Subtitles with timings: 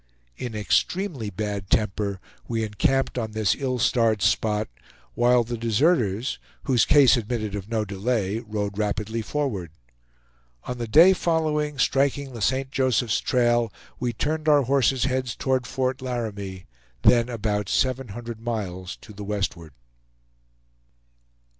[0.35, 4.67] In extremely bad temper, we encamped on this ill starred spot;
[5.13, 9.69] while the deserters, whose case admitted of no delay rode rapidly forward.
[10.63, 12.71] On the day following, striking the St.
[12.71, 16.65] Joseph's trail, we turned our horses' heads toward Fort Laramie,
[17.03, 19.71] then about seven hundred miles to the westward.